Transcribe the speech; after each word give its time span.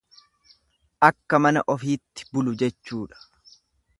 Akka 1.07 1.41
mana 1.43 1.63
ofiitti 1.75 2.27
bulu 2.31 2.57
jechuudha. 2.63 3.23